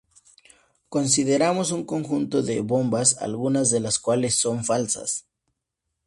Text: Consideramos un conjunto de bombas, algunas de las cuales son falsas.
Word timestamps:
Consideramos 0.89 1.71
un 1.71 1.85
conjunto 1.85 2.41
de 2.41 2.61
bombas, 2.61 3.17
algunas 3.21 3.69
de 3.69 3.81
las 3.81 3.99
cuales 3.99 4.33
son 4.33 4.65
falsas. 4.65 5.27